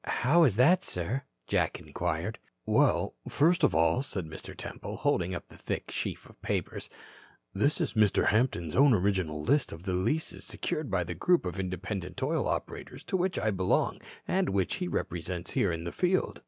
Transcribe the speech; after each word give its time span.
"How 0.05 0.45
is 0.45 0.55
that, 0.55 0.81
sir?" 0.81 1.25
Jack 1.45 1.79
inquired. 1.79 2.39
"Well, 2.65 3.13
first 3.29 3.63
of 3.63 3.75
all," 3.75 4.01
said 4.01 4.25
Mr. 4.25 4.57
Temple, 4.57 4.97
holding 4.97 5.35
up 5.35 5.47
the 5.47 5.57
thick 5.57 5.91
sheaf 5.91 6.27
of 6.27 6.41
papers, 6.41 6.89
"this 7.53 7.79
is 7.79 7.93
Mr. 7.93 8.29
Hampton's 8.29 8.75
own 8.75 8.95
original 8.95 9.43
list 9.43 9.71
of 9.71 9.83
the 9.83 9.93
leases 9.93 10.43
secured 10.43 10.89
by 10.89 11.03
the 11.03 11.13
group 11.13 11.45
of 11.45 11.59
independent 11.59 12.23
oil 12.23 12.47
operators 12.47 13.03
to 13.03 13.15
which 13.15 13.37
I 13.37 13.51
belong 13.51 13.99
and 14.27 14.49
which 14.49 14.77
he 14.77 14.87
represents 14.87 15.51
here 15.51 15.71
in 15.71 15.83
the 15.83 15.91
field." 15.91 16.39